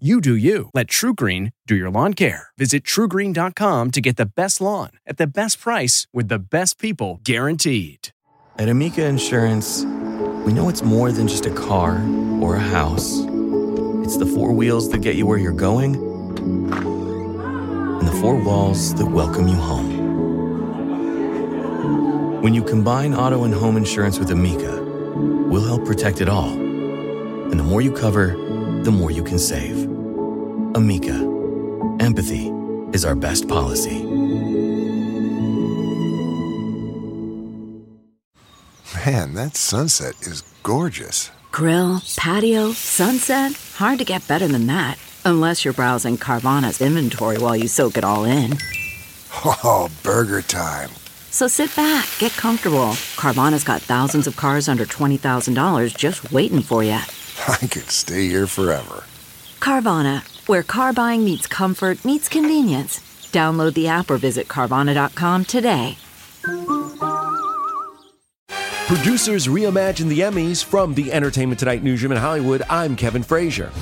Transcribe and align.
You 0.00 0.20
do 0.20 0.34
you. 0.34 0.70
Let 0.74 0.88
TruGreen 0.88 1.52
do 1.68 1.76
your 1.76 1.88
lawn 1.88 2.14
care. 2.14 2.48
Visit 2.58 2.82
trugreen.com 2.82 3.92
to 3.92 4.00
get 4.00 4.16
the 4.16 4.26
best 4.26 4.60
lawn 4.60 4.90
at 5.06 5.18
the 5.18 5.26
best 5.28 5.60
price 5.60 6.08
with 6.12 6.26
the 6.26 6.40
best 6.40 6.80
people 6.80 7.20
guaranteed. 7.22 8.08
At 8.58 8.68
Amica 8.68 9.04
Insurance, 9.04 9.84
we 10.44 10.52
know 10.52 10.68
it's 10.68 10.82
more 10.82 11.12
than 11.12 11.28
just 11.28 11.46
a 11.46 11.54
car 11.54 12.02
or 12.40 12.56
a 12.56 12.60
house. 12.60 13.20
It's 14.02 14.16
the 14.16 14.26
four 14.26 14.52
wheels 14.52 14.90
that 14.90 14.98
get 14.98 15.14
you 15.14 15.26
where 15.26 15.38
you're 15.38 15.52
going 15.52 15.94
and 15.94 18.08
the 18.08 18.18
four 18.20 18.34
walls 18.34 18.96
that 18.96 19.06
welcome 19.06 19.46
you 19.46 19.54
home. 19.54 20.02
When 22.42 22.52
you 22.52 22.64
combine 22.64 23.14
auto 23.14 23.44
and 23.44 23.54
home 23.54 23.76
insurance 23.76 24.18
with 24.18 24.32
Amica, 24.32 24.82
we'll 25.14 25.64
help 25.64 25.84
protect 25.84 26.20
it 26.20 26.28
all. 26.28 26.50
And 26.50 27.60
the 27.60 27.62
more 27.62 27.80
you 27.80 27.92
cover, 27.92 28.34
the 28.84 28.92
more 28.92 29.10
you 29.10 29.24
can 29.24 29.38
save. 29.38 29.84
Amica, 30.76 31.14
empathy 32.00 32.52
is 32.92 33.04
our 33.04 33.14
best 33.14 33.48
policy. 33.48 34.02
Man, 39.06 39.34
that 39.34 39.56
sunset 39.56 40.14
is 40.20 40.42
gorgeous. 40.62 41.30
Grill, 41.50 42.02
patio, 42.16 42.72
sunset. 42.72 43.52
Hard 43.76 43.98
to 44.00 44.04
get 44.04 44.28
better 44.28 44.48
than 44.48 44.66
that. 44.66 44.98
Unless 45.24 45.64
you're 45.64 45.74
browsing 45.74 46.18
Carvana's 46.18 46.82
inventory 46.82 47.38
while 47.38 47.56
you 47.56 47.68
soak 47.68 47.96
it 47.96 48.04
all 48.04 48.24
in. 48.24 48.58
Oh, 49.46 49.90
burger 50.02 50.42
time. 50.42 50.90
So 51.30 51.48
sit 51.48 51.74
back, 51.74 52.06
get 52.18 52.32
comfortable. 52.32 52.94
Carvana's 53.16 53.64
got 53.64 53.82
thousands 53.82 54.26
of 54.26 54.36
cars 54.36 54.68
under 54.68 54.84
$20,000 54.84 55.96
just 55.96 56.30
waiting 56.30 56.60
for 56.60 56.84
you. 56.84 57.00
I 57.48 57.66
could 57.66 57.90
stay 57.90 58.28
here 58.28 58.46
forever. 58.46 59.04
Carvana, 59.60 60.22
where 60.46 60.62
car 60.62 60.92
buying 60.92 61.24
meets 61.24 61.46
comfort, 61.46 62.04
meets 62.04 62.28
convenience. 62.28 63.00
Download 63.32 63.74
the 63.74 63.88
app 63.88 64.10
or 64.10 64.16
visit 64.16 64.46
Carvana.com 64.48 65.44
today. 65.44 65.98
Producers 68.86 69.46
reimagine 69.46 70.08
the 70.08 70.20
Emmys 70.20 70.62
from 70.62 70.94
the 70.94 71.10
Entertainment 71.10 71.58
Tonight 71.58 71.82
newsroom 71.82 72.12
in 72.12 72.18
Hollywood. 72.18 72.62
I'm 72.68 72.96
Kevin 72.96 73.22
Frazier. 73.22 73.72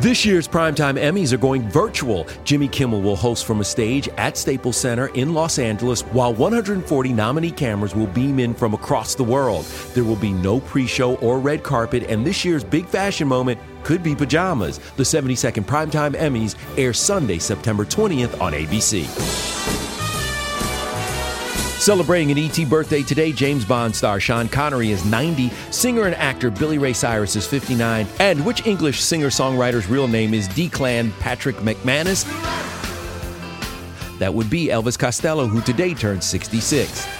This 0.00 0.24
year's 0.24 0.48
Primetime 0.48 0.98
Emmys 0.98 1.30
are 1.34 1.36
going 1.36 1.68
virtual. 1.68 2.26
Jimmy 2.44 2.68
Kimmel 2.68 3.02
will 3.02 3.16
host 3.16 3.44
from 3.44 3.60
a 3.60 3.64
stage 3.64 4.08
at 4.16 4.38
Staples 4.38 4.78
Center 4.78 5.08
in 5.08 5.34
Los 5.34 5.58
Angeles, 5.58 6.00
while 6.00 6.32
140 6.32 7.12
nominee 7.12 7.50
cameras 7.50 7.94
will 7.94 8.06
beam 8.06 8.38
in 8.38 8.54
from 8.54 8.72
across 8.72 9.14
the 9.14 9.22
world. 9.22 9.66
There 9.92 10.04
will 10.04 10.16
be 10.16 10.32
no 10.32 10.58
pre 10.60 10.86
show 10.86 11.16
or 11.16 11.38
red 11.38 11.62
carpet, 11.62 12.04
and 12.04 12.26
this 12.26 12.46
year's 12.46 12.64
big 12.64 12.86
fashion 12.86 13.28
moment 13.28 13.60
could 13.82 14.02
be 14.02 14.14
pajamas. 14.14 14.78
The 14.96 15.02
72nd 15.02 15.66
Primetime 15.66 16.14
Emmys 16.14 16.56
air 16.78 16.94
Sunday, 16.94 17.38
September 17.38 17.84
20th 17.84 18.40
on 18.40 18.54
ABC. 18.54 19.49
Celebrating 21.80 22.30
an 22.30 22.36
ET 22.36 22.68
birthday 22.68 23.02
today, 23.02 23.32
James 23.32 23.64
Bond 23.64 23.96
star 23.96 24.20
Sean 24.20 24.50
Connery 24.50 24.90
is 24.90 25.02
90, 25.06 25.48
singer 25.70 26.02
and 26.02 26.14
actor 26.16 26.50
Billy 26.50 26.76
Ray 26.76 26.92
Cyrus 26.92 27.36
is 27.36 27.46
59, 27.46 28.06
and 28.18 28.44
which 28.44 28.66
English 28.66 29.00
singer 29.00 29.28
songwriter's 29.28 29.86
real 29.86 30.06
name 30.06 30.34
is 30.34 30.46
Declan 30.50 31.10
Patrick 31.20 31.56
McManus? 31.56 32.26
That 34.18 34.34
would 34.34 34.50
be 34.50 34.66
Elvis 34.66 34.98
Costello, 34.98 35.46
who 35.46 35.62
today 35.62 35.94
turns 35.94 36.26
66. 36.26 37.19